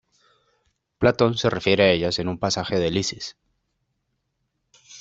[0.97, 3.37] Platón se refiere a ellas en un pasaje de Lisis.